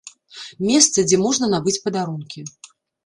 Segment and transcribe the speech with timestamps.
[0.69, 2.47] Месца, дзе можна набыць падарункі.